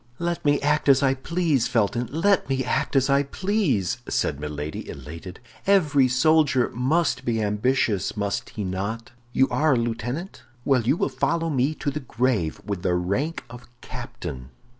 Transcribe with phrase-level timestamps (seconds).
[0.17, 4.89] "Let me act as I please, Felton, let me act as I please," said Milady,
[4.89, 5.39] elated.
[5.67, 9.11] "Every soldier must be ambitious, must he not?
[9.31, 10.41] You are a lieutenant?
[10.65, 14.49] Well, you will follow me to the grave with the rank of captain."